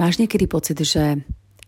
Máš 0.00 0.16
niekedy 0.16 0.48
pocit, 0.48 0.80
že 0.80 1.20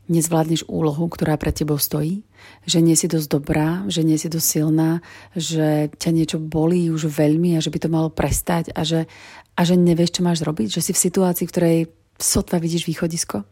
nezvládneš 0.08 0.64
úlohu, 0.64 1.04
ktorá 1.04 1.36
pred 1.36 1.52
tebou 1.52 1.76
stojí, 1.76 2.24
že 2.64 2.80
nie 2.80 2.96
si 2.96 3.04
dosť 3.04 3.28
dobrá, 3.28 3.84
že 3.92 4.00
nie 4.00 4.16
si 4.16 4.32
dosť 4.32 4.46
silná, 4.48 5.04
že 5.36 5.92
ťa 6.00 6.10
niečo 6.16 6.38
bolí 6.40 6.88
už 6.88 7.12
veľmi 7.12 7.60
a 7.60 7.60
že 7.60 7.68
by 7.68 7.78
to 7.84 7.92
malo 7.92 8.08
prestať 8.08 8.72
a 8.72 8.88
že, 8.88 9.04
a 9.52 9.60
že 9.68 9.76
nevieš, 9.76 10.16
čo 10.16 10.24
máš 10.24 10.40
robiť, 10.48 10.80
že 10.80 10.80
si 10.80 10.92
v 10.96 11.02
situácii, 11.04 11.44
v 11.44 11.52
ktorej 11.52 11.78
sotva 12.16 12.56
vidíš 12.56 12.88
východisko? 12.88 13.44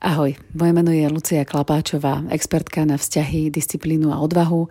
Ahoj, 0.00 0.32
moje 0.56 0.72
meno 0.72 0.96
je 0.96 1.04
Lucia 1.12 1.44
Klapáčová, 1.44 2.24
expertka 2.32 2.88
na 2.88 2.96
vzťahy, 2.96 3.52
disciplínu 3.52 4.16
a 4.16 4.20
odvahu 4.24 4.64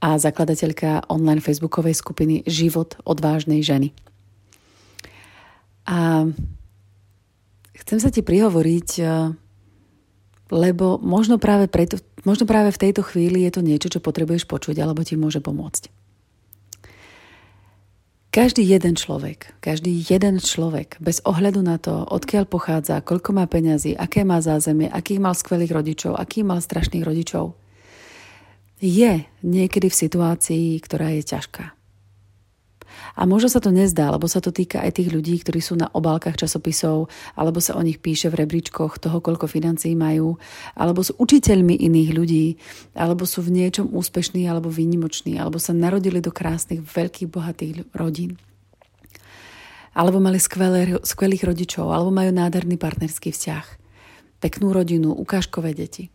a 0.00 0.16
zakladateľka 0.16 1.12
online 1.12 1.44
facebookovej 1.44 2.00
skupiny 2.00 2.48
Život 2.48 2.96
odvážnej 3.04 3.60
ženy. 3.60 3.92
A 5.84 6.32
chcem 7.86 7.98
sa 8.02 8.10
ti 8.10 8.26
prihovoriť, 8.26 8.88
eh, 8.98 9.30
lebo 10.50 10.98
možno 10.98 11.38
práve, 11.38 11.70
preto, 11.70 12.02
možno 12.26 12.44
práve 12.50 12.74
v 12.74 12.82
tejto 12.82 13.06
chvíli 13.06 13.46
je 13.46 13.54
to 13.54 13.62
niečo, 13.62 13.88
čo 13.88 14.02
potrebuješ 14.02 14.50
počuť 14.50 14.74
alebo 14.82 15.06
ti 15.06 15.14
môže 15.14 15.38
pomôcť. 15.38 15.90
Každý 18.34 18.60
jeden 18.68 19.00
človek, 19.00 19.56
každý 19.64 19.96
jeden 19.96 20.44
človek, 20.44 21.00
bez 21.00 21.24
ohľadu 21.24 21.64
na 21.64 21.80
to, 21.80 22.04
odkiaľ 22.04 22.44
pochádza, 22.44 23.00
koľko 23.00 23.32
má 23.32 23.48
peňazí, 23.48 23.96
aké 23.96 24.28
má 24.28 24.44
zázemie, 24.44 24.92
akých 24.92 25.24
mal 25.24 25.32
skvelých 25.32 25.72
rodičov, 25.72 26.20
akých 26.20 26.44
mal 26.44 26.60
strašných 26.60 27.00
rodičov, 27.00 27.56
je 28.76 29.24
niekedy 29.40 29.88
v 29.88 30.00
situácii, 30.04 30.76
ktorá 30.84 31.16
je 31.16 31.24
ťažká. 31.24 31.75
A 33.16 33.24
možno 33.24 33.48
sa 33.48 33.64
to 33.64 33.72
nezdá, 33.72 34.12
lebo 34.12 34.28
sa 34.28 34.44
to 34.44 34.52
týka 34.52 34.84
aj 34.84 35.00
tých 35.00 35.08
ľudí, 35.08 35.40
ktorí 35.40 35.64
sú 35.64 35.72
na 35.72 35.88
obálkach 35.88 36.36
časopisov, 36.36 37.08
alebo 37.32 37.64
sa 37.64 37.72
o 37.72 37.80
nich 37.80 37.96
píše 37.96 38.28
v 38.28 38.44
rebríčkoch 38.44 39.00
toho, 39.00 39.24
koľko 39.24 39.48
financií 39.48 39.96
majú, 39.96 40.36
alebo 40.76 41.00
sú 41.00 41.16
učiteľmi 41.16 41.80
iných 41.80 42.10
ľudí, 42.12 42.46
alebo 42.92 43.24
sú 43.24 43.40
v 43.40 43.56
niečom 43.56 43.88
úspešní 43.88 44.44
alebo 44.44 44.68
výnimoční, 44.68 45.40
alebo 45.40 45.56
sa 45.56 45.72
narodili 45.72 46.20
do 46.20 46.28
krásnych, 46.28 46.84
veľkých, 46.84 47.32
bohatých 47.32 47.88
rodín. 47.96 48.36
Alebo 49.96 50.20
mali 50.20 50.36
skvelé, 50.36 51.00
skvelých 51.00 51.48
rodičov, 51.48 51.88
alebo 51.88 52.12
majú 52.12 52.28
nádherný 52.36 52.76
partnerský 52.76 53.32
vzťah, 53.32 53.66
peknú 54.44 54.76
rodinu, 54.76 55.16
ukážkové 55.16 55.72
deti. 55.72 56.12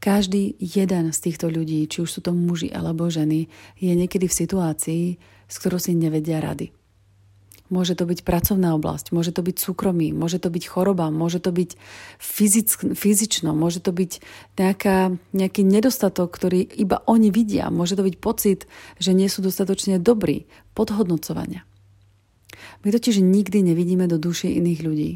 Každý 0.00 0.56
jeden 0.60 1.12
z 1.12 1.18
týchto 1.20 1.52
ľudí, 1.52 1.84
či 1.84 2.00
už 2.00 2.08
sú 2.08 2.20
to 2.24 2.32
muži 2.32 2.72
alebo 2.72 3.12
ženy, 3.12 3.52
je 3.76 3.92
niekedy 3.92 4.28
v 4.28 4.38
situácii, 4.44 5.04
s 5.50 5.58
ktorou 5.58 5.82
si 5.82 5.98
nevedia 5.98 6.38
rady. 6.38 6.70
Môže 7.70 7.94
to 7.94 8.02
byť 8.02 8.26
pracovná 8.26 8.74
oblasť, 8.74 9.14
môže 9.14 9.30
to 9.30 9.46
byť 9.46 9.62
súkromí, 9.62 10.10
môže 10.10 10.42
to 10.42 10.50
byť 10.50 10.64
choroba, 10.66 11.06
môže 11.14 11.38
to 11.38 11.54
byť 11.54 11.78
fyzick, 12.18 12.98
fyzično, 12.98 13.54
môže 13.54 13.78
to 13.78 13.94
byť 13.94 14.18
nejaká, 14.58 15.14
nejaký 15.30 15.62
nedostatok, 15.62 16.34
ktorý 16.34 16.66
iba 16.66 16.98
oni 17.06 17.30
vidia, 17.30 17.70
môže 17.70 17.94
to 17.94 18.02
byť 18.02 18.16
pocit, 18.18 18.66
že 18.98 19.14
nie 19.14 19.30
sú 19.30 19.46
dostatočne 19.46 20.02
dobrí, 20.02 20.50
podhodnocovania. 20.74 21.62
My 22.82 22.90
totiž 22.90 23.22
nikdy 23.22 23.62
nevidíme 23.62 24.10
do 24.10 24.18
duše 24.18 24.50
iných 24.50 24.80
ľudí. 24.82 25.12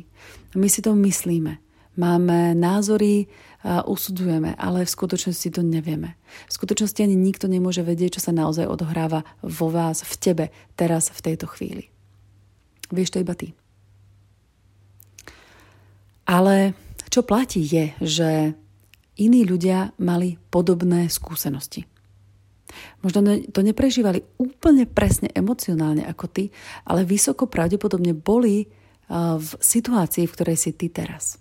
My 0.55 0.71
si 0.71 0.79
to 0.79 0.95
myslíme. 0.95 1.59
Máme 1.99 2.55
názory, 2.55 3.27
usudzujeme, 3.65 4.53
ale 4.61 4.85
v 4.85 4.93
skutočnosti 4.93 5.49
to 5.49 5.65
nevieme. 5.65 6.21
V 6.47 6.53
skutočnosti 6.53 7.01
ani 7.01 7.17
nikto 7.17 7.49
nemôže 7.49 7.81
vedieť, 7.81 8.21
čo 8.21 8.29
sa 8.29 8.33
naozaj 8.37 8.69
odohráva 8.69 9.25
vo 9.41 9.73
vás, 9.73 10.05
v 10.05 10.15
tebe, 10.21 10.45
teraz, 10.77 11.09
v 11.09 11.21
tejto 11.33 11.49
chvíli. 11.49 11.89
Vieš 12.93 13.17
to 13.17 13.25
iba 13.25 13.33
ty. 13.33 13.57
Ale 16.29 16.77
čo 17.09 17.25
platí 17.25 17.65
je, 17.65 17.97
že 18.05 18.31
iní 19.17 19.49
ľudia 19.49 19.97
mali 19.97 20.37
podobné 20.53 21.09
skúsenosti. 21.09 21.89
Možno 23.07 23.23
to 23.55 23.61
neprežívali 23.63 24.27
úplne 24.37 24.85
presne 24.85 25.31
emocionálne 25.31 26.03
ako 26.05 26.27
ty, 26.27 26.45
ale 26.85 27.07
vysoko 27.07 27.47
pravdepodobne 27.47 28.13
boli 28.13 28.67
v 29.39 29.51
situácii, 29.61 30.25
v 30.27 30.35
ktorej 30.35 30.57
si 30.59 30.73
ty 30.75 30.89
teraz. 30.89 31.39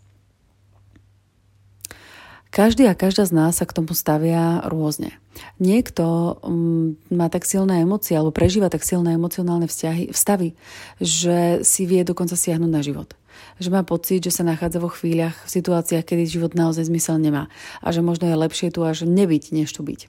Každý 2.54 2.86
a 2.86 2.94
každá 2.94 3.26
z 3.26 3.34
nás 3.34 3.58
sa 3.58 3.66
k 3.66 3.74
tomu 3.74 3.98
stavia 3.98 4.62
rôzne. 4.70 5.18
Niekto 5.58 6.38
um, 6.46 6.94
má 7.10 7.26
tak 7.26 7.50
silné 7.50 7.82
emócie 7.82 8.14
alebo 8.14 8.30
prežíva 8.30 8.70
tak 8.70 8.86
silné 8.86 9.18
emocionálne 9.18 9.66
vzťahy, 9.66 10.14
vstavy, 10.14 10.54
že 11.02 11.66
si 11.66 11.90
vie 11.90 12.06
dokonca 12.06 12.38
siahnuť 12.38 12.70
na 12.70 12.86
život. 12.86 13.18
Že 13.58 13.74
má 13.74 13.82
pocit, 13.82 14.22
že 14.22 14.30
sa 14.30 14.46
nachádza 14.46 14.78
vo 14.78 14.94
chvíľach, 14.94 15.34
v 15.34 15.50
situáciách, 15.50 16.06
kedy 16.06 16.30
život 16.30 16.54
naozaj 16.54 16.94
zmysel 16.94 17.18
nemá 17.18 17.50
a 17.82 17.90
že 17.90 18.06
možno 18.06 18.30
je 18.30 18.38
lepšie 18.38 18.70
tu 18.70 18.86
až 18.86 19.10
nebyť, 19.10 19.50
než 19.50 19.74
tu 19.74 19.82
byť. 19.82 20.06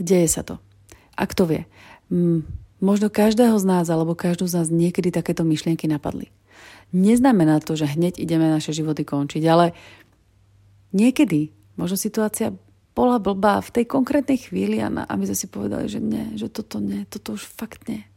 Deje 0.00 0.28
sa 0.32 0.40
to. 0.40 0.56
A 1.20 1.28
kto 1.28 1.44
vie, 1.44 1.62
um, 2.08 2.48
možno 2.80 3.12
každého 3.12 3.60
z 3.60 3.64
nás 3.68 3.92
alebo 3.92 4.16
každú 4.16 4.48
z 4.48 4.64
nás 4.64 4.72
niekedy 4.72 5.12
takéto 5.12 5.44
myšlienky 5.44 5.84
napadli. 5.84 6.32
Neznamená 6.96 7.60
to, 7.60 7.76
že 7.76 7.92
hneď 7.92 8.16
ideme 8.16 8.48
naše 8.48 8.72
životy 8.72 9.04
končiť, 9.04 9.44
ale 9.44 9.76
Niekedy 10.94 11.54
možno 11.74 11.96
situácia 11.98 12.54
bola 12.96 13.20
blbá 13.20 13.60
v 13.60 13.72
tej 13.80 13.84
konkrétnej 13.84 14.40
chvíli 14.40 14.80
a 14.80 14.88
aby 14.88 15.28
sme 15.28 15.36
si 15.36 15.46
povedali, 15.52 15.84
že 15.86 16.00
nie, 16.00 16.32
že 16.38 16.48
toto 16.48 16.80
nie, 16.80 17.04
toto 17.04 17.36
už 17.36 17.44
fakt 17.44 17.84
nie. 17.86 18.08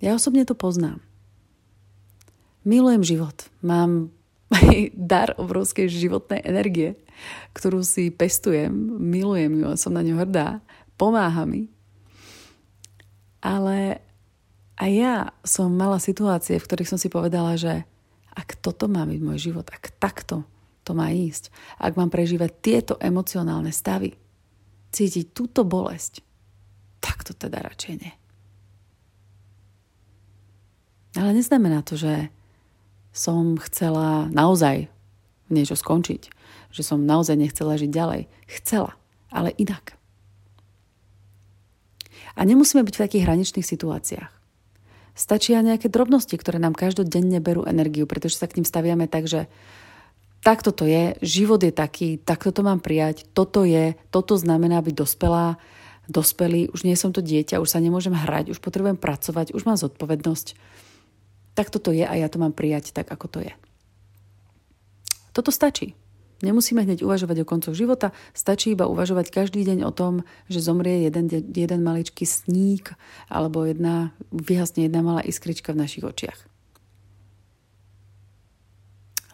Ja 0.00 0.16
osobne 0.16 0.46
to 0.48 0.56
poznám. 0.56 1.02
Milujem 2.64 3.04
život. 3.04 3.50
Mám 3.60 4.14
dar 4.94 5.34
obrovskej 5.36 5.90
životnej 5.90 6.40
energie, 6.46 6.96
ktorú 7.52 7.84
si 7.84 8.08
pestujem, 8.08 8.72
milujem 8.96 9.60
ju 9.60 9.66
a 9.68 9.76
som 9.76 9.92
na 9.92 10.00
ňu 10.00 10.22
hrdá, 10.22 10.64
pomáha 10.94 11.44
mi. 11.44 11.68
Ale 13.42 14.00
aj 14.80 14.90
ja 14.92 15.16
som 15.44 15.72
mala 15.72 16.00
situácie, 16.00 16.56
v 16.56 16.64
ktorých 16.64 16.90
som 16.94 17.00
si 17.00 17.12
povedala, 17.12 17.56
že 17.60 17.84
toto 18.60 18.86
má 18.86 19.08
byť 19.08 19.20
môj 19.20 19.38
život, 19.50 19.66
ak 19.68 19.96
takto 19.96 20.44
to 20.84 20.96
má 20.96 21.12
ísť, 21.12 21.52
ak 21.80 21.96
mám 21.96 22.08
prežívať 22.08 22.50
tieto 22.60 22.94
emocionálne 23.00 23.72
stavy, 23.72 24.16
cítiť 24.90 25.32
túto 25.32 25.62
bolesť, 25.62 26.24
tak 27.00 27.24
to 27.24 27.32
teda 27.32 27.62
radšej 27.62 27.94
nie. 28.00 28.12
Ale 31.18 31.34
neznamená 31.34 31.82
to, 31.82 31.98
že 31.98 32.30
som 33.10 33.58
chcela 33.58 34.30
naozaj 34.30 34.86
niečo 35.50 35.74
skončiť, 35.74 36.30
že 36.70 36.82
som 36.86 37.02
naozaj 37.02 37.34
nechcela 37.34 37.74
žiť 37.74 37.90
ďalej. 37.90 38.22
Chcela, 38.46 38.94
ale 39.34 39.50
inak. 39.58 39.98
A 42.38 42.46
nemusíme 42.46 42.86
byť 42.86 42.94
v 42.94 43.02
takých 43.02 43.26
hraničných 43.26 43.66
situáciách. 43.66 44.39
Stačia 45.20 45.60
nejaké 45.60 45.92
drobnosti, 45.92 46.32
ktoré 46.32 46.56
nám 46.56 46.72
každodenne 46.72 47.44
berú 47.44 47.68
energiu, 47.68 48.08
pretože 48.08 48.40
sa 48.40 48.48
k 48.48 48.56
ním 48.56 48.64
staviame 48.64 49.04
tak, 49.04 49.28
že 49.28 49.52
takto 50.40 50.72
to 50.72 50.88
je, 50.88 51.12
život 51.20 51.60
je 51.60 51.68
taký, 51.68 52.16
takto 52.16 52.56
to 52.56 52.64
mám 52.64 52.80
prijať, 52.80 53.28
toto 53.36 53.68
je, 53.68 54.00
toto 54.08 54.40
znamená 54.40 54.80
byť 54.80 54.94
dospelá, 54.96 55.60
dospelý, 56.08 56.72
už 56.72 56.88
nie 56.88 56.96
som 56.96 57.12
to 57.12 57.20
dieťa, 57.20 57.60
už 57.60 57.68
sa 57.68 57.84
nemôžem 57.84 58.16
hrať, 58.16 58.56
už 58.56 58.64
potrebujem 58.64 58.96
pracovať, 58.96 59.52
už 59.52 59.68
mám 59.68 59.76
zodpovednosť. 59.76 60.56
Takto 61.52 61.76
to 61.76 61.92
je 61.92 62.08
a 62.08 62.14
ja 62.16 62.32
to 62.32 62.40
mám 62.40 62.56
prijať 62.56 62.96
tak, 62.96 63.12
ako 63.12 63.28
to 63.28 63.38
je. 63.44 63.52
Toto 65.36 65.52
stačí. 65.52 65.99
Nemusíme 66.40 66.88
hneď 66.88 67.04
uvažovať 67.04 67.44
o 67.44 67.48
koncoch 67.48 67.76
života, 67.76 68.16
stačí 68.32 68.72
iba 68.72 68.88
uvažovať 68.88 69.28
každý 69.28 69.60
deň 69.60 69.84
o 69.84 69.92
tom, 69.92 70.24
že 70.48 70.64
zomrie 70.64 71.04
jeden, 71.04 71.28
jeden 71.52 71.80
maličký 71.84 72.24
sník 72.24 72.96
alebo 73.28 73.68
jedna, 73.68 74.16
vyhasne 74.32 74.88
jedna 74.88 75.04
malá 75.04 75.20
iskrička 75.20 75.76
v 75.76 75.84
našich 75.84 76.00
očiach. 76.00 76.40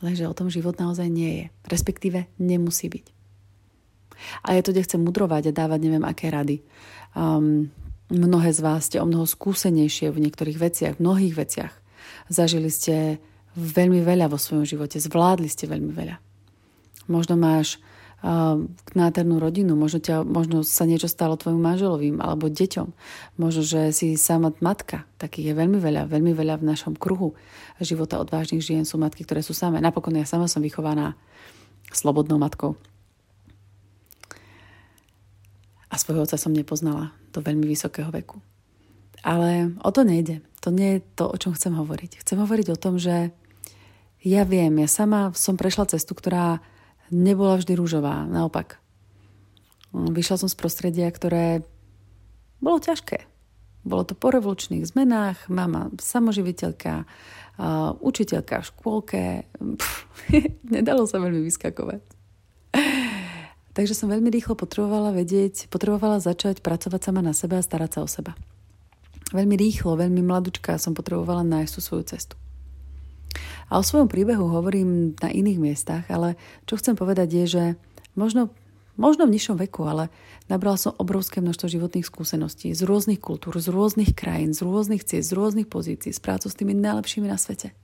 Lenže 0.02 0.28
o 0.28 0.34
tom 0.36 0.50
život 0.50 0.76
naozaj 0.76 1.06
nie 1.08 1.32
je. 1.32 1.44
Respektíve 1.70 2.26
nemusí 2.36 2.90
byť. 2.90 3.06
A 4.44 4.58
ja 4.58 4.60
to 4.64 4.74
chcem 4.74 5.00
mudrovať 5.00 5.52
a 5.52 5.56
dávať 5.56 5.78
neviem 5.86 6.04
aké 6.04 6.28
rady. 6.28 6.60
Um, 7.14 7.70
mnohé 8.10 8.50
z 8.50 8.60
vás 8.60 8.90
ste 8.90 8.98
o 8.98 9.06
mnoho 9.06 9.24
skúsenejšie 9.24 10.10
v 10.10 10.26
niektorých 10.26 10.58
veciach, 10.58 10.94
v 10.98 11.02
mnohých 11.06 11.34
veciach. 11.38 11.72
Zažili 12.28 12.68
ste 12.68 13.22
veľmi 13.56 14.04
veľa 14.04 14.28
vo 14.28 14.36
svojom 14.36 14.68
živote, 14.68 15.00
zvládli 15.00 15.48
ste 15.48 15.70
veľmi 15.70 15.92
veľa. 15.94 16.25
Možno 17.06 17.38
máš 17.38 17.78
nádhernú 18.96 19.38
rodinu, 19.38 19.76
možno, 19.78 20.00
ťa, 20.02 20.26
možno 20.26 20.66
sa 20.66 20.88
niečo 20.88 21.06
stalo 21.06 21.38
tvojim 21.38 21.60
manželovým 21.60 22.18
alebo 22.18 22.50
deťom. 22.50 22.88
Možno, 23.38 23.62
že 23.62 23.92
si 23.94 24.18
sama 24.18 24.50
matka. 24.58 25.06
Takých 25.20 25.52
je 25.52 25.54
veľmi 25.54 25.78
veľa, 25.78 26.10
veľmi 26.10 26.32
veľa 26.32 26.58
v 26.58 26.68
našom 26.74 26.98
kruhu 26.98 27.36
života 27.78 28.18
odvážnych 28.18 28.64
žien 28.64 28.82
sú 28.88 28.96
matky, 28.96 29.22
ktoré 29.22 29.44
sú 29.44 29.52
samé. 29.52 29.78
Napokon 29.78 30.16
ja 30.16 30.26
sama 30.26 30.48
som 30.48 30.64
vychovaná 30.64 31.14
slobodnou 31.92 32.40
matkou. 32.40 32.74
A 35.92 35.94
svojho 36.00 36.26
otca 36.26 36.40
som 36.40 36.50
nepoznala 36.50 37.14
do 37.30 37.38
veľmi 37.44 37.68
vysokého 37.68 38.10
veku. 38.10 38.42
Ale 39.22 39.76
o 39.84 39.90
to 39.92 40.02
nejde. 40.02 40.42
To 40.66 40.74
nie 40.74 40.98
je 40.98 41.00
to, 41.14 41.30
o 41.30 41.36
čom 41.38 41.54
chcem 41.54 41.78
hovoriť. 41.78 42.26
Chcem 42.26 42.42
hovoriť 42.42 42.66
o 42.74 42.80
tom, 42.80 42.98
že 42.98 43.30
ja 44.26 44.42
viem, 44.42 44.82
ja 44.82 44.88
sama 44.90 45.30
som 45.36 45.54
prešla 45.54 45.86
cestu, 45.94 46.18
ktorá 46.18 46.58
nebola 47.10 47.58
vždy 47.58 47.72
rúžová. 47.78 48.26
Naopak. 48.26 48.78
Vyšla 49.94 50.36
som 50.44 50.48
z 50.50 50.56
prostredia, 50.58 51.08
ktoré 51.08 51.64
bolo 52.60 52.82
ťažké. 52.82 53.24
Bolo 53.86 54.02
to 54.02 54.18
po 54.18 54.34
revolučných 54.34 54.82
zmenách, 54.82 55.46
mama 55.46 55.94
samoživiteľka, 56.02 57.06
učiteľka 58.02 58.60
v 58.60 58.68
škôlke. 58.74 59.22
Pff, 59.54 59.96
nedalo 60.74 61.06
sa 61.06 61.22
veľmi 61.22 61.46
vyskakovať. 61.46 62.02
Takže 63.76 63.92
som 63.92 64.08
veľmi 64.08 64.32
rýchlo 64.32 64.56
potrebovala 64.56 65.12
vedieť, 65.12 65.68
potrebovala 65.68 66.16
začať 66.16 66.64
pracovať 66.64 67.00
sama 67.12 67.20
na 67.20 67.36
sebe 67.36 67.60
a 67.60 67.62
starať 67.62 67.90
sa 67.92 68.00
o 68.02 68.08
seba. 68.08 68.32
Veľmi 69.36 69.54
rýchlo, 69.58 70.00
veľmi 70.00 70.24
mladučká 70.24 70.80
som 70.80 70.96
potrebovala 70.96 71.44
nájsť 71.44 71.72
tú 71.76 71.80
svoju 71.84 72.04
cestu. 72.08 72.34
A 73.66 73.82
o 73.82 73.86
svojom 73.86 74.06
príbehu 74.06 74.46
hovorím 74.46 75.18
na 75.18 75.30
iných 75.30 75.58
miestach, 75.58 76.04
ale 76.06 76.38
čo 76.70 76.78
chcem 76.78 76.94
povedať 76.94 77.28
je, 77.42 77.44
že 77.46 77.64
možno, 78.14 78.54
možno 78.94 79.26
v 79.26 79.34
nižšom 79.34 79.58
veku, 79.58 79.82
ale 79.82 80.06
nabrala 80.46 80.78
som 80.78 80.94
obrovské 80.94 81.42
množstvo 81.42 81.66
životných 81.66 82.06
skúseností 82.06 82.70
z 82.70 82.86
rôznych 82.86 83.18
kultúr, 83.18 83.58
z 83.58 83.66
rôznych 83.74 84.14
krajín, 84.14 84.54
z 84.54 84.62
rôznych 84.62 85.02
ciest, 85.02 85.34
z 85.34 85.36
rôznych 85.36 85.66
pozícií, 85.66 86.14
s 86.14 86.22
prácou 86.22 86.46
s 86.46 86.58
tými 86.58 86.78
najlepšími 86.78 87.26
na 87.26 87.34
svete. 87.34 87.74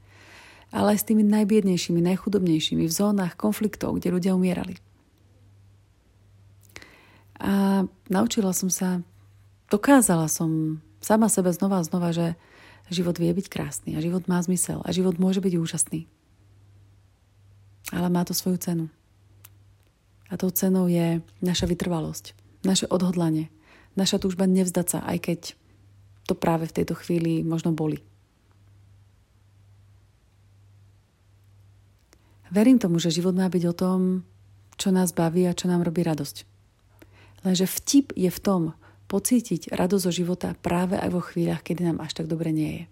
Ale 0.71 0.95
aj 0.97 1.03
s 1.03 1.09
tými 1.11 1.27
najbiednejšími, 1.27 2.01
najchudobnejšími, 2.01 2.87
v 2.87 2.93
zónach 2.95 3.35
konfliktov, 3.35 3.99
kde 3.99 4.15
ľudia 4.15 4.33
umierali. 4.39 4.79
A 7.43 7.83
naučila 8.07 8.55
som 8.55 8.71
sa, 8.71 9.03
dokázala 9.67 10.31
som 10.31 10.79
sama 11.03 11.27
sebe 11.27 11.51
znova 11.51 11.83
a 11.83 11.87
znova, 11.87 12.15
že 12.15 12.39
Život 12.93 13.17
vie 13.17 13.33
byť 13.33 13.49
krásny 13.49 13.97
a 13.97 14.05
život 14.05 14.29
má 14.29 14.37
zmysel 14.45 14.85
a 14.85 14.93
život 14.93 15.17
môže 15.17 15.41
byť 15.41 15.57
úžasný. 15.57 16.05
Ale 17.89 18.13
má 18.13 18.21
to 18.29 18.37
svoju 18.37 18.61
cenu. 18.61 18.87
A 20.29 20.37
tou 20.37 20.53
cenou 20.53 20.93
je 20.93 21.25
naša 21.41 21.65
vytrvalosť, 21.65 22.37
naše 22.69 22.85
odhodlanie, 22.93 23.49
naša 23.97 24.21
túžba 24.21 24.45
nevzdať 24.45 24.87
sa, 24.93 24.99
aj 25.09 25.19
keď 25.25 25.41
to 26.29 26.37
práve 26.37 26.69
v 26.69 26.77
tejto 26.77 26.93
chvíli 27.01 27.41
možno 27.41 27.73
boli. 27.73 28.05
Verím 32.53 32.77
tomu, 32.77 33.01
že 33.01 33.09
život 33.09 33.33
má 33.33 33.49
byť 33.49 33.65
o 33.73 33.75
tom, 33.77 34.29
čo 34.77 34.93
nás 34.93 35.17
baví 35.17 35.49
a 35.49 35.57
čo 35.57 35.73
nám 35.73 35.81
robí 35.81 36.05
radosť. 36.05 36.45
Lenže 37.49 37.65
vtip 37.65 38.13
je 38.13 38.29
v 38.29 38.41
tom, 38.45 38.77
pocítiť 39.13 39.77
radosť 39.77 40.05
zo 40.09 40.13
života 40.25 40.57
práve 40.65 40.97
aj 40.97 41.11
vo 41.13 41.21
chvíľach, 41.21 41.61
kedy 41.61 41.85
nám 41.85 42.01
až 42.01 42.17
tak 42.17 42.33
dobre 42.33 42.49
nie 42.49 42.73
je. 42.73 42.85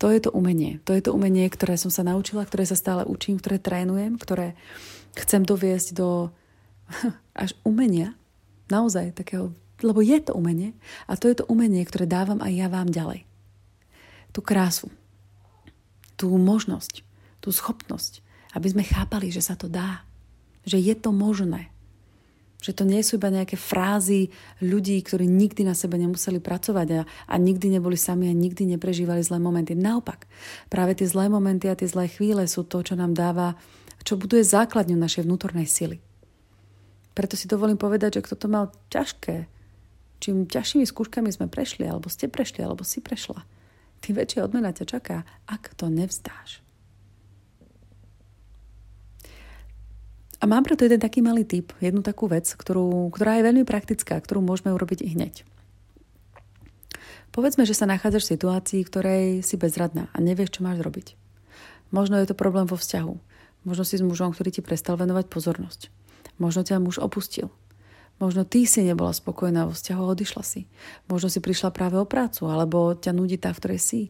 To 0.00 0.08
je 0.08 0.20
to 0.24 0.32
umenie. 0.32 0.80
To 0.88 0.96
je 0.96 1.04
to 1.04 1.12
umenie, 1.12 1.44
ktoré 1.52 1.76
som 1.76 1.92
sa 1.92 2.02
naučila, 2.02 2.48
ktoré 2.48 2.64
sa 2.64 2.74
stále 2.74 3.04
učím, 3.04 3.36
ktoré 3.36 3.60
trénujem, 3.60 4.16
ktoré 4.16 4.56
chcem 5.12 5.44
doviesť 5.44 5.92
do 5.92 6.32
až 7.44 7.52
umenia, 7.68 8.16
naozaj 8.72 9.12
takého, 9.12 9.52
lebo 9.84 10.00
je 10.00 10.16
to 10.22 10.32
umenie 10.32 10.72
a 11.04 11.18
to 11.20 11.28
je 11.28 11.42
to 11.42 11.48
umenie, 11.52 11.84
ktoré 11.84 12.08
dávam 12.08 12.40
aj 12.40 12.52
ja 12.52 12.68
vám 12.72 12.88
ďalej. 12.88 13.28
Tú 14.32 14.40
krásu, 14.40 14.88
tú 16.16 16.32
možnosť, 16.32 17.04
tú 17.44 17.52
schopnosť, 17.52 18.24
aby 18.56 18.66
sme 18.72 18.84
chápali, 18.86 19.28
že 19.28 19.44
sa 19.44 19.58
to 19.58 19.68
dá, 19.68 20.06
že 20.64 20.80
je 20.80 20.94
to 20.96 21.10
možné, 21.10 21.71
že 22.62 22.70
to 22.70 22.86
nie 22.86 23.02
sú 23.02 23.18
iba 23.18 23.26
nejaké 23.26 23.58
frázy 23.58 24.30
ľudí, 24.62 25.02
ktorí 25.02 25.26
nikdy 25.26 25.66
na 25.66 25.74
sebe 25.74 25.98
nemuseli 25.98 26.38
pracovať 26.38 26.88
a, 26.94 27.00
a 27.02 27.34
nikdy 27.34 27.74
neboli 27.74 27.98
sami 27.98 28.30
a 28.30 28.34
nikdy 28.34 28.70
neprežívali 28.78 29.18
zlé 29.20 29.42
momenty. 29.42 29.74
Naopak, 29.74 30.30
práve 30.70 30.94
tie 30.94 31.10
zlé 31.10 31.26
momenty 31.26 31.66
a 31.66 31.74
tie 31.74 31.90
zlé 31.90 32.06
chvíle 32.06 32.46
sú 32.46 32.62
to, 32.62 32.86
čo 32.86 32.94
nám 32.94 33.18
dáva, 33.18 33.58
čo 34.06 34.14
buduje 34.14 34.46
základňu 34.46 34.94
našej 34.94 35.26
vnútornej 35.26 35.66
sily. 35.66 35.98
Preto 37.12 37.34
si 37.34 37.50
dovolím 37.50 37.76
povedať, 37.76 38.22
že 38.22 38.24
kto 38.24 38.34
to 38.38 38.46
mal 38.46 38.70
ťažké, 38.88 39.50
čím 40.22 40.46
ťažšími 40.46 40.86
skúškami 40.86 41.28
sme 41.34 41.50
prešli, 41.50 41.84
alebo 41.84 42.06
ste 42.06 42.30
prešli, 42.30 42.62
alebo 42.62 42.86
si 42.86 43.02
prešla, 43.02 43.42
tým 44.00 44.14
väčšia 44.16 44.46
odmena 44.46 44.70
ťa 44.70 44.86
čaká, 44.86 45.26
ak 45.50 45.74
to 45.74 45.90
nevzdáš. 45.90 46.62
A 50.42 50.44
mám 50.50 50.66
preto 50.66 50.82
jeden 50.82 50.98
taký 50.98 51.22
malý 51.22 51.46
tip, 51.46 51.70
jednu 51.78 52.02
takú 52.02 52.26
vec, 52.26 52.50
ktorú, 52.50 53.14
ktorá 53.14 53.38
je 53.38 53.46
veľmi 53.46 53.62
praktická, 53.62 54.18
ktorú 54.18 54.42
môžeme 54.42 54.74
urobiť 54.74 55.06
i 55.06 55.14
hneď. 55.14 55.46
Povedzme, 57.30 57.62
že 57.62 57.78
sa 57.78 57.86
nachádzaš 57.86 58.26
v 58.26 58.32
situácii, 58.34 58.80
ktorej 58.82 59.24
si 59.46 59.54
bezradná 59.54 60.10
a 60.10 60.18
nevieš, 60.18 60.58
čo 60.58 60.66
máš 60.66 60.82
robiť. 60.82 61.14
Možno 61.94 62.18
je 62.18 62.26
to 62.26 62.34
problém 62.34 62.66
vo 62.66 62.74
vzťahu. 62.74 63.14
Možno 63.62 63.86
si 63.86 63.94
s 63.96 64.02
mužom, 64.02 64.34
ktorý 64.34 64.50
ti 64.50 64.66
prestal 64.66 64.98
venovať 64.98 65.30
pozornosť. 65.30 65.94
Možno 66.42 66.66
ťa 66.66 66.82
muž 66.82 66.98
opustil. 66.98 67.54
Možno 68.20 68.46
ty 68.46 68.68
si 68.70 68.86
nebola 68.86 69.10
spokojná 69.10 69.66
vo 69.66 69.74
vzťahu 69.74 70.00
a 70.02 70.10
odišla 70.14 70.42
si. 70.46 70.70
Možno 71.10 71.26
si 71.26 71.42
prišla 71.42 71.74
práve 71.74 71.98
o 71.98 72.06
prácu, 72.06 72.46
alebo 72.46 72.94
ťa 72.94 73.10
nudí 73.10 73.34
tá, 73.34 73.50
v 73.50 73.58
ktorej 73.58 73.80
si. 73.82 74.00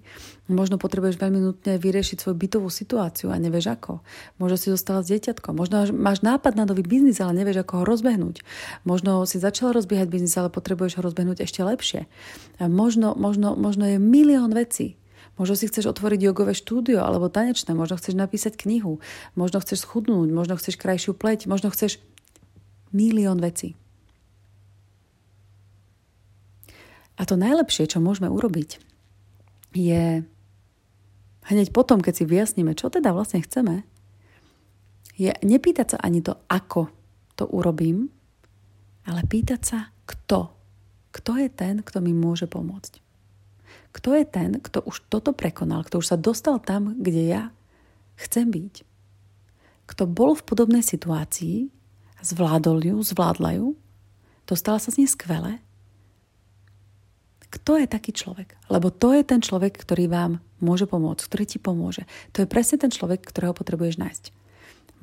Možno 0.52 0.76
potrebuješ 0.76 1.16
veľmi 1.16 1.40
nutne 1.40 1.80
vyriešiť 1.80 2.20
svoju 2.20 2.36
bytovú 2.36 2.68
situáciu 2.68 3.32
a 3.32 3.40
nevieš 3.40 3.72
ako. 3.72 4.04
Možno 4.36 4.56
si 4.60 4.68
zostala 4.68 5.00
s 5.00 5.08
dieťatkom. 5.08 5.56
Možno 5.56 5.88
máš 5.96 6.20
nápad 6.20 6.60
na 6.60 6.68
nový 6.68 6.84
biznis, 6.84 7.24
ale 7.24 7.40
nevieš, 7.40 7.64
ako 7.64 7.72
ho 7.80 7.84
rozbehnúť. 7.88 8.44
Možno 8.84 9.24
si 9.24 9.40
začala 9.40 9.72
rozbiehať 9.80 10.12
biznis, 10.12 10.36
ale 10.36 10.52
potrebuješ 10.52 11.00
ho 11.00 11.06
rozbehnúť 11.08 11.48
ešte 11.48 11.64
lepšie. 11.64 12.04
Možno, 12.60 13.16
možno, 13.16 13.56
možno 13.56 13.88
je 13.88 13.96
milión 13.96 14.52
vecí, 14.52 15.00
Možno 15.40 15.56
si 15.56 15.64
chceš 15.64 15.88
otvoriť 15.96 16.20
jogové 16.28 16.52
štúdio 16.52 17.00
alebo 17.00 17.32
tanečné, 17.32 17.72
možno 17.72 17.96
chceš 17.96 18.20
napísať 18.20 18.52
knihu, 18.60 19.00
možno 19.32 19.64
chceš 19.64 19.88
schudnúť, 19.88 20.28
možno 20.28 20.60
chceš 20.60 20.76
krajšiu 20.76 21.16
pleť, 21.16 21.48
možno 21.48 21.72
chceš 21.72 22.04
milión 22.92 23.40
vecí. 23.40 23.72
A 27.16 27.22
to 27.28 27.36
najlepšie, 27.36 27.88
čo 27.88 28.00
môžeme 28.00 28.30
urobiť, 28.32 28.80
je 29.72 30.24
hneď 31.48 31.68
potom, 31.72 32.00
keď 32.00 32.22
si 32.22 32.24
vyjasníme, 32.28 32.72
čo 32.76 32.92
teda 32.92 33.12
vlastne 33.12 33.44
chceme, 33.44 33.84
je 35.16 35.32
nepýtať 35.44 35.96
sa 35.96 35.98
ani 36.00 36.24
to, 36.24 36.40
ako 36.48 36.88
to 37.36 37.44
urobím, 37.48 38.08
ale 39.04 39.26
pýtať 39.26 39.60
sa, 39.60 39.78
kto. 40.08 40.52
Kto 41.12 41.36
je 41.36 41.48
ten, 41.52 41.84
kto 41.84 42.00
mi 42.00 42.16
môže 42.16 42.48
pomôcť? 42.48 43.02
Kto 43.92 44.16
je 44.16 44.24
ten, 44.24 44.56
kto 44.56 44.80
už 44.88 45.04
toto 45.12 45.36
prekonal, 45.36 45.84
kto 45.84 46.00
už 46.00 46.16
sa 46.16 46.16
dostal 46.16 46.56
tam, 46.56 46.96
kde 46.96 47.28
ja 47.28 47.42
chcem 48.16 48.48
byť? 48.48 48.74
Kto 49.84 50.08
bol 50.08 50.32
v 50.32 50.46
podobnej 50.48 50.80
situácii, 50.80 51.68
zvládol 52.24 52.80
ju, 52.80 52.96
zvládla 53.04 53.60
ju, 53.60 53.76
dostala 54.48 54.80
sa 54.80 54.88
z 54.88 55.04
nej 55.04 55.10
skvele 55.12 55.60
kto 57.52 57.76
je 57.76 57.86
taký 57.86 58.16
človek? 58.16 58.56
Lebo 58.72 58.88
to 58.88 59.12
je 59.12 59.20
ten 59.20 59.44
človek, 59.44 59.76
ktorý 59.76 60.08
vám 60.08 60.40
môže 60.64 60.88
pomôcť, 60.88 61.28
ktorý 61.28 61.44
ti 61.44 61.58
pomôže. 61.60 62.08
To 62.32 62.40
je 62.40 62.48
presne 62.48 62.80
ten 62.80 62.88
človek, 62.88 63.20
ktorého 63.20 63.52
potrebuješ 63.52 64.00
nájsť. 64.00 64.24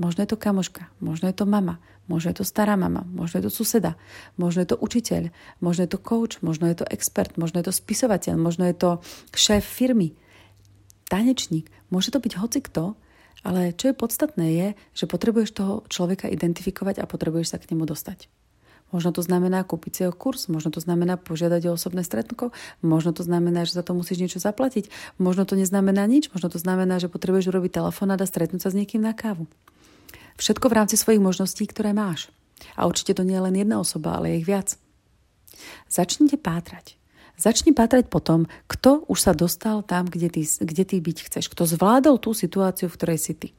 Možno 0.02 0.24
je 0.26 0.32
to 0.32 0.40
kamoška, 0.40 0.88
možno 1.04 1.28
je 1.28 1.36
to 1.36 1.44
mama, 1.44 1.78
možno 2.08 2.32
je 2.32 2.40
to 2.40 2.48
stará 2.48 2.80
mama, 2.80 3.04
možno 3.04 3.44
je 3.44 3.52
to 3.52 3.54
suseda, 3.54 4.00
možno 4.40 4.64
je 4.64 4.72
to 4.72 4.80
učiteľ, 4.80 5.30
možno 5.60 5.84
je 5.86 5.92
to 5.92 6.00
coach, 6.00 6.40
možno 6.40 6.72
je 6.72 6.80
to 6.80 6.86
expert, 6.88 7.36
možno 7.36 7.60
je 7.60 7.68
to 7.68 7.76
spisovateľ, 7.76 8.40
možno 8.40 8.64
je 8.66 8.76
to 8.80 9.04
šéf 9.36 9.62
firmy, 9.62 10.16
tanečník, 11.12 11.68
môže 11.92 12.16
to 12.16 12.24
byť 12.24 12.34
hoci 12.40 12.64
kto, 12.64 12.96
ale 13.44 13.76
čo 13.76 13.92
je 13.92 14.00
podstatné 14.00 14.48
je, 14.56 14.68
že 14.96 15.06
potrebuješ 15.12 15.52
toho 15.52 15.84
človeka 15.92 16.32
identifikovať 16.32 17.04
a 17.04 17.10
potrebuješ 17.10 17.56
sa 17.56 17.58
k 17.60 17.76
nemu 17.76 17.84
dostať. 17.84 18.39
Možno 18.90 19.14
to 19.14 19.22
znamená 19.22 19.62
kúpiť 19.62 19.92
si 19.94 20.02
ho 20.06 20.14
kurz, 20.14 20.50
možno 20.50 20.74
to 20.74 20.82
znamená 20.82 21.16
požiadať 21.16 21.70
o 21.70 21.78
osobné 21.78 22.02
stretnuko, 22.02 22.50
možno 22.82 23.14
to 23.14 23.22
znamená, 23.22 23.66
že 23.70 23.78
za 23.78 23.84
to 23.86 23.94
musíš 23.94 24.18
niečo 24.18 24.40
zaplatiť, 24.42 24.90
možno 25.22 25.46
to 25.46 25.54
neznamená 25.54 26.10
nič, 26.10 26.34
možno 26.34 26.50
to 26.50 26.58
znamená, 26.58 26.98
že 26.98 27.12
potrebuješ 27.12 27.54
urobiť 27.54 27.82
telefón 27.82 28.10
a 28.10 28.18
stretnúť 28.18 28.66
sa 28.66 28.70
s 28.74 28.78
niekým 28.78 29.06
na 29.06 29.14
kávu. 29.14 29.46
Všetko 30.42 30.72
v 30.72 30.78
rámci 30.78 30.96
svojich 30.98 31.22
možností, 31.22 31.68
ktoré 31.68 31.92
máš. 31.94 32.32
A 32.80 32.88
určite 32.88 33.16
to 33.16 33.28
nie 33.28 33.36
je 33.36 33.46
len 33.46 33.56
jedna 33.56 33.78
osoba, 33.80 34.16
ale 34.18 34.34
je 34.34 34.40
ich 34.42 34.48
viac. 34.48 34.80
Začnite 35.92 36.40
pátrať. 36.40 36.96
Začni 37.40 37.72
pátrať 37.72 38.12
po 38.12 38.20
tom, 38.20 38.52
kto 38.68 39.08
už 39.08 39.20
sa 39.20 39.32
dostal 39.32 39.80
tam, 39.84 40.08
kde 40.08 40.28
ty, 40.28 40.44
kde 40.44 40.84
ty 40.84 41.00
byť 41.00 41.18
chceš. 41.32 41.48
Kto 41.48 41.64
zvládol 41.64 42.20
tú 42.20 42.36
situáciu, 42.36 42.92
v 42.92 42.98
ktorej 43.00 43.20
si 43.20 43.34
ty. 43.36 43.50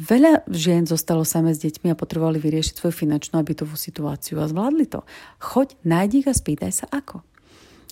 Veľa 0.00 0.48
žien 0.48 0.88
zostalo 0.88 1.28
samé 1.28 1.52
s 1.52 1.60
deťmi 1.60 1.92
a 1.92 1.98
potrebovali 1.98 2.40
vyriešiť 2.40 2.80
svoju 2.80 2.94
finančnú 3.04 3.36
a 3.36 3.44
bytovú 3.44 3.76
situáciu 3.76 4.40
a 4.40 4.48
zvládli 4.48 4.88
to. 4.88 5.04
Choď, 5.36 5.76
nájdi 5.84 6.24
ich 6.24 6.28
a 6.30 6.32
spýtaj 6.32 6.72
sa 6.72 6.86
ako. 6.88 7.20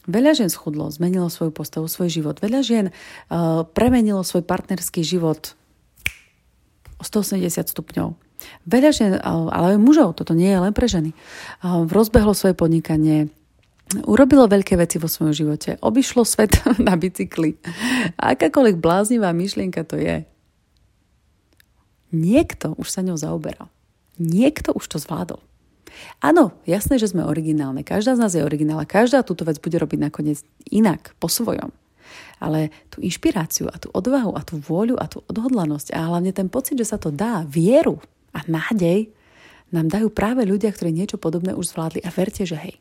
Veľa 0.09 0.33
žien 0.41 0.49
schudlo, 0.49 0.89
zmenilo 0.89 1.29
svoju 1.29 1.53
postavu, 1.53 1.85
svoj 1.85 2.09
život. 2.09 2.41
Veľa 2.41 2.61
žien 2.65 2.87
uh, 2.89 3.69
premenilo 3.77 4.25
svoj 4.25 4.41
partnerský 4.41 5.05
život 5.05 5.53
o 6.97 7.05
180 7.05 7.45
stupňov. 7.69 8.17
Veľa 8.65 8.91
žien, 8.97 9.13
ale 9.21 9.77
aj 9.77 9.83
mužov, 9.83 10.17
toto 10.17 10.33
nie 10.33 10.49
je 10.49 10.65
len 10.65 10.73
pre 10.73 10.89
ženy, 10.89 11.13
uh, 11.13 11.85
rozbehlo 11.85 12.33
svoje 12.33 12.57
podnikanie, 12.57 13.29
urobilo 14.09 14.49
veľké 14.49 14.81
veci 14.81 14.97
vo 14.97 15.13
svojom 15.13 15.37
živote. 15.37 15.77
Obišlo 15.85 16.25
svet 16.25 16.57
na 16.89 16.97
bicykli. 16.97 17.61
Akákoľvek 18.17 18.81
bláznivá 18.81 19.29
myšlienka 19.37 19.85
to 19.85 20.01
je. 20.01 20.25
Niekto 22.15 22.75
už 22.81 22.89
sa 22.89 23.01
ňou 23.05 23.21
zaoberal. 23.21 23.69
Niekto 24.19 24.75
už 24.75 24.85
to 24.89 24.99
zvládol. 24.99 25.39
Áno, 26.21 26.53
jasné, 26.69 27.01
že 27.01 27.11
sme 27.11 27.25
originálne. 27.25 27.83
Každá 27.83 28.15
z 28.17 28.21
nás 28.21 28.33
je 28.35 28.45
originálna. 28.45 28.89
Každá 28.89 29.25
túto 29.25 29.45
vec 29.45 29.59
bude 29.59 29.77
robiť 29.79 29.99
nakoniec 29.99 30.45
inak, 30.69 31.17
po 31.19 31.27
svojom. 31.31 31.73
Ale 32.39 32.71
tú 32.89 33.03
inšpiráciu 33.03 33.67
a 33.69 33.77
tú 33.77 33.91
odvahu 33.91 34.37
a 34.37 34.43
tú 34.47 34.63
vôľu 34.63 34.97
a 34.97 35.11
tú 35.11 35.27
odhodlanosť 35.27 35.93
a 35.93 36.07
hlavne 36.07 36.31
ten 36.31 36.47
pocit, 36.47 36.79
že 36.79 36.87
sa 36.87 36.99
to 37.01 37.11
dá, 37.11 37.43
vieru 37.45 37.99
a 38.31 38.47
nádej 38.47 39.11
nám 39.75 39.91
dajú 39.91 40.09
práve 40.09 40.47
ľudia, 40.49 40.73
ktorí 40.73 40.95
niečo 40.95 41.21
podobné 41.21 41.53
už 41.53 41.77
zvládli 41.77 42.01
a 42.07 42.11
verte, 42.15 42.47
že 42.49 42.57
hej. 42.57 42.75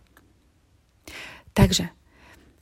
Takže 1.57 1.89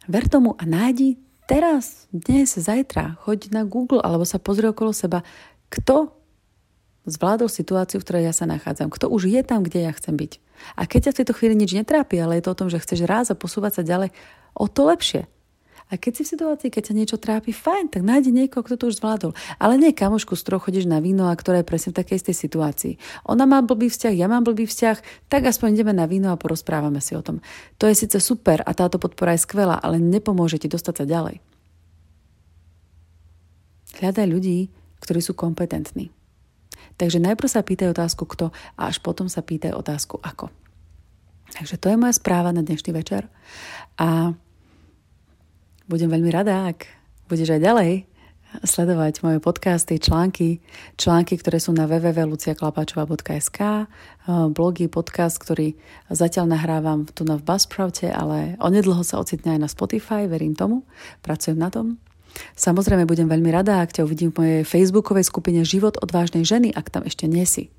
ver 0.07 0.25
tomu 0.31 0.55
a 0.55 0.63
nájdi 0.63 1.19
teraz, 1.45 2.09
dnes, 2.09 2.55
zajtra, 2.55 3.21
choď 3.21 3.51
na 3.53 3.67
Google 3.67 4.01
alebo 4.01 4.25
sa 4.25 4.41
pozri 4.41 4.65
okolo 4.71 4.95
seba, 4.95 5.21
kto 5.69 6.14
zvládol 7.05 7.49
situáciu, 7.49 8.01
v 8.01 8.05
ktorej 8.05 8.23
ja 8.29 8.33
sa 8.33 8.49
nachádzam, 8.49 8.89
kto 8.89 9.09
už 9.09 9.29
je 9.29 9.41
tam, 9.45 9.61
kde 9.61 9.85
ja 9.85 9.91
chcem 9.93 10.17
byť. 10.17 10.41
A 10.75 10.89
keď 10.89 11.09
ťa 11.09 11.11
v 11.11 11.19
tejto 11.21 11.33
chvíli 11.37 11.55
nič 11.57 11.71
netrápi, 11.77 12.17
ale 12.17 12.41
je 12.41 12.49
to 12.49 12.53
o 12.53 12.59
tom, 12.59 12.67
že 12.69 12.81
chceš 12.81 13.05
ráz 13.05 13.29
a 13.29 13.37
posúvať 13.37 13.81
sa 13.81 13.83
ďalej, 13.85 14.09
o 14.57 14.65
to 14.65 14.89
lepšie. 14.89 15.29
A 15.85 16.01
keď 16.01 16.11
si 16.17 16.21
v 16.25 16.31
situácii, 16.33 16.69
keď 16.73 16.81
ťa 16.89 16.97
niečo 16.97 17.17
trápi, 17.21 17.53
fajn, 17.53 17.93
tak 17.93 18.01
nájdi 18.01 18.33
niekoho, 18.33 18.65
kto 18.65 18.73
to 18.73 18.85
už 18.89 18.97
zvládol. 18.97 19.37
Ale 19.61 19.77
nie 19.77 19.93
kamošku, 19.93 20.33
s 20.33 20.41
ktorou 20.41 20.57
chodíš 20.57 20.89
na 20.89 20.97
víno 20.97 21.29
a 21.29 21.37
ktorá 21.37 21.61
je 21.61 21.69
presne 21.69 21.93
v 21.93 22.01
takej 22.01 22.25
istej 22.25 22.35
situácii. 22.41 22.93
Ona 23.29 23.45
má 23.45 23.61
blbý 23.61 23.93
vzťah, 23.93 24.17
ja 24.17 24.25
mám 24.25 24.41
blbý 24.41 24.65
vzťah, 24.65 25.29
tak 25.29 25.45
aspoň 25.45 25.77
ideme 25.77 25.93
na 25.93 26.09
víno 26.09 26.33
a 26.33 26.41
porozprávame 26.41 27.05
si 27.05 27.13
o 27.13 27.21
tom. 27.21 27.37
To 27.77 27.85
je 27.85 27.93
síce 27.93 28.17
super 28.17 28.65
a 28.65 28.73
táto 28.73 28.97
podpora 28.97 29.37
je 29.37 29.45
skvelá, 29.45 29.77
ale 29.77 30.01
nepomôže 30.01 30.57
ti 30.57 30.65
dostať 30.65 30.93
sa 30.97 31.05
ďalej. 31.05 31.37
Hľadaj 34.01 34.25
ľudí, 34.25 34.73
ktorí 35.05 35.21
sú 35.21 35.37
kompetentní. 35.37 36.09
Takže 36.95 37.19
najprv 37.19 37.49
sa 37.51 37.61
pýtaj 37.65 37.91
otázku 37.91 38.23
kto 38.23 38.55
a 38.79 38.81
až 38.87 39.03
potom 39.03 39.27
sa 39.27 39.43
pýtaj 39.43 39.75
otázku 39.75 40.19
ako. 40.23 40.47
Takže 41.51 41.75
to 41.79 41.91
je 41.91 41.99
moja 41.99 42.15
správa 42.15 42.51
na 42.55 42.63
dnešný 42.63 42.91
večer. 42.95 43.27
A 43.99 44.33
budem 45.85 46.09
veľmi 46.09 46.31
rada, 46.31 46.71
ak 46.71 46.87
budeš 47.29 47.55
aj 47.55 47.61
ďalej 47.61 47.91
sledovať 48.63 49.19
moje 49.19 49.43
podcasty, 49.43 49.99
články, 49.99 50.63
články, 50.95 51.35
ktoré 51.35 51.59
sú 51.59 51.75
na 51.75 51.89
www.luciaklapáčova.sk, 51.89 53.59
eh, 53.59 53.85
blogy, 54.47 54.87
podcast, 54.87 55.35
ktorý 55.43 55.75
zatiaľ 56.07 56.55
nahrávam 56.55 57.03
tu 57.11 57.27
na 57.27 57.35
v 57.35 57.43
Buzzsproute, 57.43 58.07
ale 58.07 58.55
onedlho 58.63 59.03
sa 59.03 59.19
ocitne 59.19 59.59
aj 59.59 59.59
na 59.59 59.69
Spotify, 59.69 60.31
verím 60.31 60.55
tomu, 60.55 60.87
pracujem 61.19 61.59
na 61.59 61.67
tom. 61.67 61.99
Samozrejme 62.55 63.07
budem 63.07 63.27
veľmi 63.27 63.49
rada, 63.51 63.81
ak 63.81 63.95
ťa 63.95 64.05
uvidím 64.05 64.31
v 64.31 64.37
mojej 64.39 64.61
facebookovej 64.67 65.25
skupine 65.27 65.61
Život 65.63 65.99
odvážnej 65.99 66.43
ženy, 66.43 66.71
ak 66.75 66.91
tam 66.91 67.03
ešte 67.07 67.25
nie 67.25 67.43
si. 67.47 67.73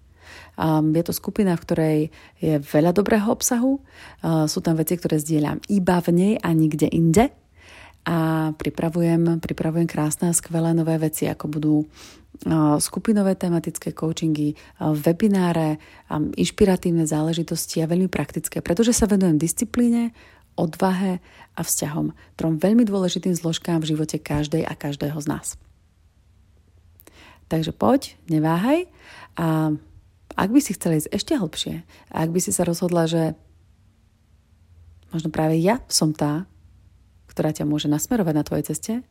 Um, 0.56 0.96
je 0.96 1.04
to 1.04 1.12
skupina, 1.12 1.52
v 1.56 1.64
ktorej 1.68 1.98
je 2.40 2.56
veľa 2.60 2.96
dobrého 2.96 3.28
obsahu. 3.28 3.78
Uh, 4.24 4.48
sú 4.48 4.64
tam 4.64 4.80
veci, 4.80 4.96
ktoré 4.96 5.20
zdieľam 5.20 5.60
iba 5.68 6.00
v 6.00 6.08
nej 6.12 6.32
a 6.40 6.52
nikde 6.56 6.88
inde 6.88 7.28
a 8.06 8.50
pripravujem, 8.54 9.42
pripravujem 9.42 9.90
krásne 9.90 10.30
a 10.30 10.36
skvelé 10.36 10.70
nové 10.78 10.94
veci, 11.02 11.26
ako 11.26 11.44
budú 11.50 11.76
skupinové 12.78 13.32
tematické 13.34 13.96
coachingy, 13.96 14.52
webináre, 14.78 15.80
inšpiratívne 16.12 17.08
záležitosti 17.08 17.80
a 17.80 17.88
veľmi 17.88 18.12
praktické, 18.12 18.60
pretože 18.60 18.92
sa 18.92 19.08
venujem 19.08 19.40
disciplíne, 19.40 20.12
odvahe 20.56 21.20
a 21.54 21.60
vzťahom, 21.60 22.16
trom 22.34 22.56
veľmi 22.56 22.88
dôležitým 22.88 23.36
zložkám 23.36 23.84
v 23.84 23.96
živote 23.96 24.16
každej 24.16 24.64
a 24.64 24.72
každého 24.72 25.20
z 25.20 25.28
nás. 25.28 25.46
Takže 27.46 27.70
poď, 27.70 28.18
neváhaj 28.26 28.90
a 29.38 29.70
ak 30.36 30.52
by 30.52 30.60
si 30.60 30.76
chcela 30.76 31.00
ísť 31.00 31.08
ešte 31.14 31.38
hlbšie, 31.38 31.86
a 32.12 32.16
ak 32.20 32.28
by 32.34 32.40
si 32.42 32.50
sa 32.52 32.68
rozhodla, 32.68 33.06
že 33.08 33.32
možno 35.08 35.32
práve 35.32 35.56
ja 35.56 35.80
som 35.88 36.12
tá, 36.12 36.44
ktorá 37.32 37.56
ťa 37.56 37.64
môže 37.64 37.88
nasmerovať 37.88 38.34
na 38.36 38.44
tvojej 38.44 38.68
ceste, 38.72 39.02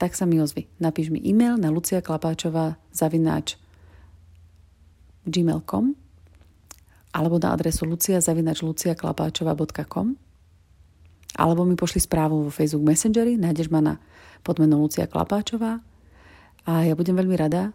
tak 0.00 0.16
sa 0.18 0.26
mi 0.26 0.42
ozvi. 0.42 0.66
Napíš 0.82 1.14
mi 1.14 1.22
e-mail 1.22 1.54
na 1.60 1.70
luciaklapáčová 1.70 2.74
zavináč 2.90 3.54
gmail.com 5.22 5.94
alebo 7.14 7.38
na 7.38 7.54
adresu 7.54 7.86
lucia.luciaklapáčova.com 7.86 10.18
alebo 11.36 11.64
mi 11.64 11.78
pošli 11.78 12.02
správu 12.02 12.48
vo 12.48 12.50
Facebook 12.52 12.84
Messengeri, 12.84 13.40
nájdeš 13.40 13.72
ma 13.72 13.80
na 13.80 13.94
podmenu 14.44 14.80
Lucia 14.80 15.08
Klapáčová 15.08 15.80
a 16.68 16.72
ja 16.84 16.92
budem 16.92 17.16
veľmi 17.16 17.36
rada 17.38 17.72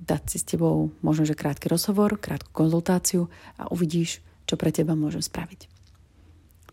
dať 0.00 0.22
si 0.26 0.36
s 0.40 0.48
tebou 0.48 0.92
možno, 1.00 1.24
že 1.24 1.38
krátky 1.38 1.70
rozhovor, 1.70 2.18
krátku 2.18 2.50
konzultáciu 2.52 3.30
a 3.56 3.70
uvidíš, 3.70 4.20
čo 4.44 4.58
pre 4.60 4.74
teba 4.74 4.92
môžem 4.92 5.22
spraviť. 5.22 5.70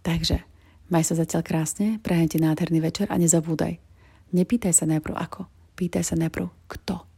Takže 0.01 0.51
Maj 0.91 1.07
sa 1.07 1.15
zatiaľ 1.15 1.47
krásne, 1.47 2.03
prajem 2.03 2.27
ti 2.27 2.37
nádherný 2.43 2.83
večer 2.83 3.07
a 3.07 3.15
nezabúdaj. 3.15 3.79
Nepýtaj 4.35 4.75
sa 4.75 4.83
najprv 4.83 5.15
ako, 5.15 5.47
pýtaj 5.79 6.03
sa 6.03 6.19
najprv 6.19 6.51
kto. 6.67 7.10